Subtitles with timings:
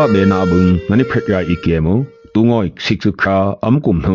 [0.00, 1.94] ဘာဘေနာဘုံငနိဖက်ရာဤကေမု
[2.34, 3.34] တုငိုစိကစခာ
[3.64, 4.14] အမ်ကုမ်နှု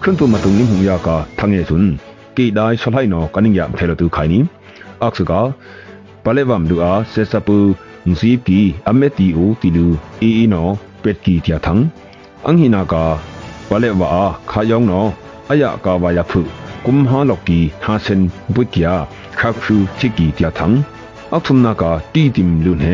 [0.00, 1.88] ခွန်တုမတုန်နိမှုယာကာထငေစွန်း
[2.36, 4.40] ကိဒိုင်ဆလိုင်နောကနိယမ်ဖဲလတုခိုင်နိ
[5.04, 5.40] အခစကာ
[6.24, 7.56] ပလေဝမ်လူအားဆေဆပူ
[8.08, 9.86] ငစီပီအမေတီအိုတီလူ
[10.22, 10.68] အီအီနော
[11.02, 11.74] ပက်ကီတီယာထံ
[12.46, 13.04] အင်ဟီနာကာ
[13.68, 14.10] ပလေဝါ
[14.50, 15.04] ခါယောင်နော
[15.50, 16.40] အယကာဝါယဖု
[16.86, 18.20] กุมฮาลอกปีฮาเซน
[18.54, 18.94] บุกยา
[19.38, 20.72] คาครูชิกีตยาทัง
[21.32, 22.86] อักทุมนากาตีติมลุนเฮ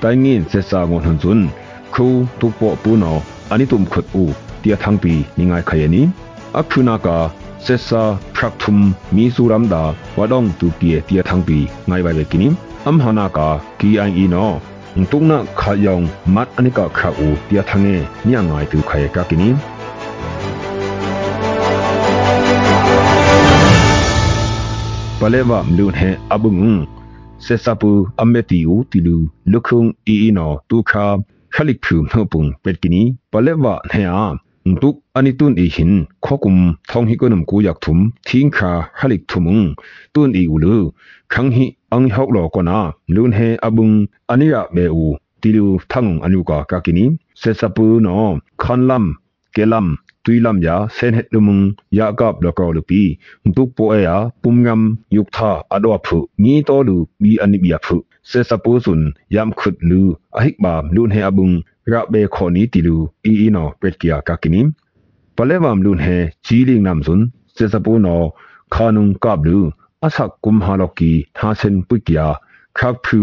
[0.00, 1.40] ไตเงินเซซางอนหุนซุน
[1.98, 2.08] ခု
[2.40, 3.16] တူပေါပူနော
[3.52, 6.02] အနိတုမ်ခွတ်ဦးတျာသံပီနိငိုင်ခယနီ
[6.60, 7.16] အခုနာကာ
[7.66, 8.02] ဆက်ဆာ
[8.34, 8.84] ဖရက်ထုမ်
[9.14, 9.82] မီဆူရမ်ဒါ
[10.18, 11.58] ဝဒေါန်တူပီတျာသံပီ
[11.90, 12.48] ငိုင်ဝိုင်ဝဲကိနိ
[12.84, 13.48] အမ်ဟနာကာ
[13.80, 14.50] ကီအိုင်အီနော
[15.10, 17.94] တုံနာခါယောင်မတ်အနိကခါဦးတျာသငေ
[18.28, 19.48] ညငိုင်တူခယကကိနိ
[25.20, 26.56] ပလေဝမလူဟဲအဘုံ
[27.44, 29.16] ဆက်စပူအမေတီဦးတီလူ
[29.52, 31.06] လုခုံအီအီနောတူခါ
[31.54, 34.26] ခလိဖူနှုတ်ပုံပက်ကီနီပလက်ဝနဟယာ
[34.82, 35.90] ตุกอันนี้ตุนอีหิน
[36.24, 36.56] ข้อกุม
[36.90, 39.58] ท้องฮิกนมกูอยากถุมทิ้งคาฮัลิกถุมุง
[40.14, 40.80] ตุนอีอูลือ
[41.32, 42.78] ครั้งฮิอังฮอกหลอกนา
[43.14, 43.90] ลุนเฮอบุง
[44.30, 45.04] อันนี้อะเบอู
[45.40, 47.04] ติลูทั้งอันยูกากากินี
[47.38, 48.16] เซซาปูนอ
[48.62, 49.04] คอนลัม
[49.52, 49.86] เกลัม
[50.28, 51.60] ตุยลำยาเซนเฮตุมุง
[51.98, 53.02] ยากาบลกอลุปี
[53.56, 57.96] ตุกโปเอยาปุมงำยุกทาอดวพุมีตอลูมีอนิบยาพุ
[58.28, 59.00] เซสปูสุน
[59.34, 60.02] ยามขุดลู
[60.36, 61.50] อหิกบามลุนเฮอบุง
[61.92, 64.66] ระเบขอนี้ติลูอีอีนอเปรตกิยากากินิม
[65.36, 66.06] ปะเลวามลุนเฮ
[66.46, 67.20] จีลิงนำสุน
[67.52, 68.16] เซสปูนอ
[68.74, 69.60] คานุงกาบลู
[70.02, 72.28] อาศักกุมฮาลกีทาเซนปุกิยา
[72.78, 73.18] ครักพู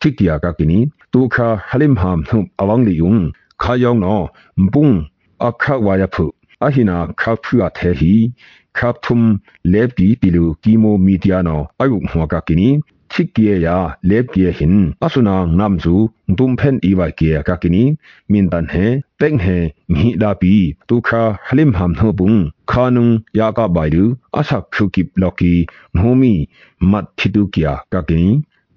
[0.00, 0.78] ทิกิยากากินี
[1.12, 3.16] ตูคาฮลิมหามนุบอวังลิยุง
[3.62, 4.14] คายองนอ
[4.62, 4.88] มปุง
[5.44, 6.26] อักขาวายพุ
[6.66, 8.14] အဟိနာခပ်ဖူအထဲဟီ
[8.78, 9.28] ခပ်ထုမ်
[9.72, 12.68] လက်ဒီပီလူကီမိုမီဒီယာနောအယုဟောကကီနီ
[13.12, 13.76] ချိကီယာ
[14.08, 15.94] လက်ကီဟင်အဆုနာငမ်ဇူ
[16.38, 17.82] ဒုံဖန်အီဝိုက်ကီကကီနီ
[18.30, 18.86] မင်တန်ဟဲ
[19.20, 19.56] တက်ဟဲ
[19.94, 20.54] ငီဒါပီ
[20.88, 22.32] တူခါဟလိမ်ဟမ်နောဘုံ
[22.70, 24.04] ခါနုံယာကဘိုင်လူ
[24.38, 25.52] အဆက်ခုကိပလော်ကီ
[25.98, 26.32] ငိုမီ
[26.90, 28.30] မတ်ချီတူကီယာကကီနီ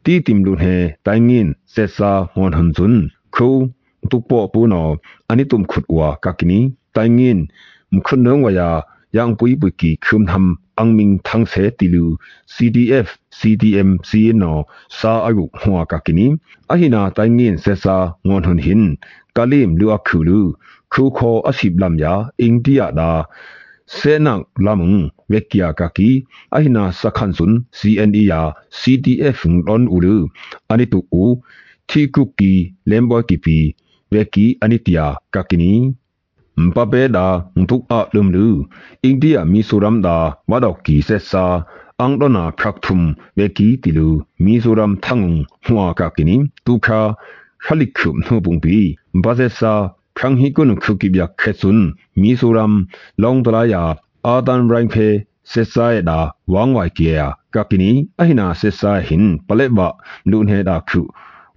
[0.03, 0.75] တီတိမ်လုန်ဟဲ
[1.05, 3.03] တိုင်ငင်ဆက်စာဟွန်ဟွန်ဇွန်း
[3.35, 3.47] ခူ
[4.09, 4.87] တုပေါ်ပူနော
[5.31, 6.61] အနိတုမ်ခုတ်ဝါကကီနီ
[6.95, 7.37] တိုင်ငင်
[7.95, 8.69] မခုနငဝယာ
[9.17, 12.05] ยังปุยปุกีคุมทำอังมิงทั้งเสติลู
[12.53, 13.07] CDF
[13.39, 14.51] CDM CNO
[14.97, 16.27] ซาอายุหัวกักินิ
[16.69, 17.97] อหินาไตเงินเสซา
[18.29, 18.81] งอนหุนหิน
[19.35, 20.41] กาลิมลูอักคูลู
[20.91, 23.13] ครูคออสิบลำยาอิงดิยาดา
[23.93, 24.93] เสนักลำง
[25.29, 26.11] เวกียกักี
[26.53, 28.41] อหินาสักขันสุน CNE ยา
[28.79, 30.17] CDF งอนอูลู
[30.69, 31.25] อันนี้ตุกู
[31.89, 32.51] ที่กุกี
[32.87, 33.57] เลมบอยกิปี
[34.09, 35.73] เวกีอันนี้ติยากักินี
[36.61, 37.27] မပပေဒာ
[37.57, 38.45] ငတုအလုံလူ
[39.03, 40.17] အိန္ဒိယမီဆိုရမ်ဒာ
[40.49, 41.45] ဝဒောက်ကီဆက်ဆာ
[41.99, 43.07] အန်ဒနာဖရက်ထုမ်
[43.37, 44.07] ဝေကီတီလူ
[44.43, 45.33] မီဆိုရမ်ထငုံ
[45.65, 46.35] ဟွာကကိနိ
[46.65, 46.99] တူခါ
[47.65, 48.77] ခလိခုမ်နှုပုံပီ
[49.23, 49.73] ဘာဇက်ဆာ
[50.17, 51.85] ဖရန်ဟီကုနခုကိဗျခဲဆွန်း
[52.21, 52.73] မီဆိုရမ်
[53.21, 53.83] လောင်ဒလာယာ
[54.25, 55.07] အာဒန်ရိုင်းဖေ
[55.51, 56.19] ဆက်ဆာယဒာ
[56.53, 59.79] ဝမ်ဝိုင်ကေယာကကိနိအဟိနာဆက်ဆာဟင်ပလက်ဘ
[60.29, 61.01] လူန်ဟေဒါခု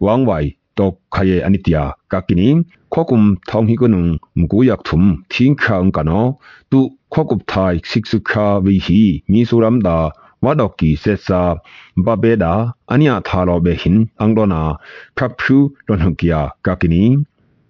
[0.05, 2.49] ဝမ်ဝိုင် tokhaye anitia kakini
[2.93, 6.23] khokum thonghi kunung mukuyak thum thingkha ungkano
[6.71, 6.81] tu
[7.15, 9.97] khokup thai siksukha vi hi mizoram da
[10.45, 11.43] wadoki sesa
[12.07, 12.53] babeda
[12.93, 14.61] ania thalo behin angdona
[15.17, 15.59] phaphu
[15.89, 17.03] donhukia kakini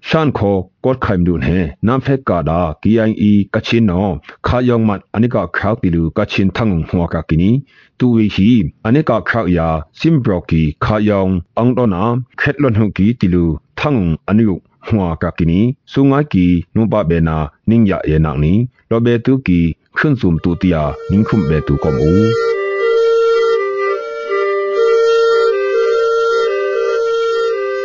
[0.08, 4.12] ရှန်ခေါ်ကော့ခိုင်ဒုန်ဟဲနမ်ဖက်ကာဒါ KIE ကချင်နော်
[4.46, 7.50] ခါယောင်မတ်အနိကခရောက်တီလူကချင်ထငုံဟွာကကီနီ
[7.98, 8.50] တူဝီဟီ
[8.86, 9.66] အနိကခရောက်ယာ
[10.00, 12.02] စင်ဘရော့ကီခါယောင်အောင်တော့နာ
[12.40, 13.44] ခက်လွန်ဟုကီတီလူ
[13.78, 14.46] ထငုံအနု
[14.86, 15.60] ဟွာကကီနီ
[15.92, 16.44] ဆုငါကီ
[16.74, 17.36] နုပဘေနာ
[17.70, 18.52] နင်းရယေနာနီ
[18.90, 19.60] လောဘေတူကီ
[19.96, 22.10] ခွန်းစုံတူတီယာနင်းခုမ်ဘေတူကောမူ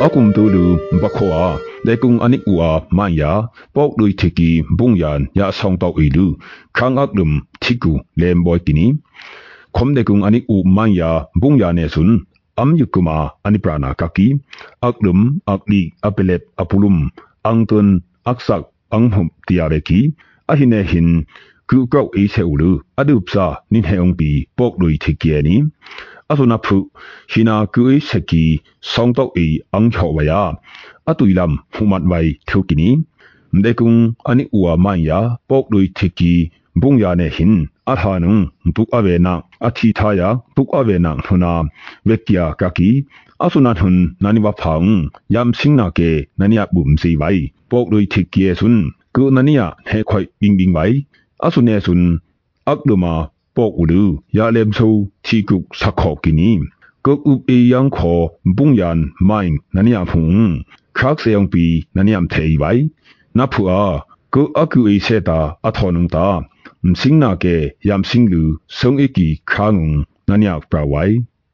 [0.05, 0.63] အခုံတူလူ
[1.01, 1.41] ဘခွာ
[1.87, 3.31] ဒေကုံအနိကူအာမန်ယာ
[3.75, 4.49] ပေါက်လူထိကီ
[4.79, 6.25] ဘုံယန်ယာဆောင်တောက်အီလူ
[6.77, 7.29] ခန်းအကလုံ
[7.63, 8.87] ထိကူလဲမ်ဘွိုက်ကီနီ
[9.75, 11.09] ခொမ်ဒေကုံအနိကူမန်ယာ
[11.41, 12.15] ဘုံယာနေဆွန်း
[12.59, 14.27] အမ်ယုကူမာ အနိပရာနာကကီ
[14.85, 15.17] အကလုံ
[15.53, 16.95] အကလီအပလက်အပလုံ
[17.45, 17.89] အန်တွန်
[18.27, 19.99] အက်ဆက်အန်ဟုမ်တီယာရကီ
[20.51, 21.09] အဟိနေဟင်
[21.69, 22.69] ကူကောက်အေးဆဲဦးလူ
[22.99, 25.55] အဒုပစာနိနေအောင်ပီ ပေါက်လူထိကီနီ
[26.37, 26.77] ဆိုနာဖု
[27.31, 28.43] ဟီနာကူအစကီ
[28.91, 30.41] ဆောင်းတော့အီအန်ချောဝယာ
[31.09, 32.89] အတူလမ်ဟူမတ်ဝိုင်ထုကီနီ
[33.53, 33.91] မေကုံ
[34.29, 36.31] အနိအွာမိုင်ယာပောက်လွိထီကီ
[36.81, 37.53] ဘုံယာနေဟင်
[37.89, 38.35] အထာနုံ
[38.75, 39.33] ဘုအဝေနာ
[39.65, 41.53] အချီထာယာဘုအဝေနာထုနာ
[42.07, 42.89] ဝက်ကီယာကကီ
[43.43, 44.87] အဆုနာထုန်နာနိဝဖောင်
[45.33, 46.09] ယမ်စင်းနာကေ
[46.39, 48.81] နနိယဘုံစီဝိုင်ပောက်လွိထီကီဆွန်း
[49.15, 50.95] ကုနနိယဟဲခွိုင်ဘင်းဘင်းဝိုင်
[51.45, 52.07] အဆုနေဆွန်း
[52.71, 53.05] အကလမ
[53.55, 54.03] ပောက်ဥလူ
[54.37, 54.87] ယာလေမ်ဆူ
[55.31, 56.51] ชีกุกสักขอกินี
[57.05, 58.15] ก็อุบเอยังขอ
[58.57, 59.39] บุญยันไม่
[59.75, 60.35] นันยามพุง
[60.97, 61.65] ชักเสียงปี
[61.97, 62.73] นันยามเทยไว้
[63.37, 63.71] นับผัว
[64.33, 67.45] ก็อากุเอเซตาอัทอนุงตามสิงนาเก
[67.89, 68.43] ยามสิงลู
[68.77, 69.91] ทรงเอกีข้างง
[70.29, 71.03] นันยามปราไว้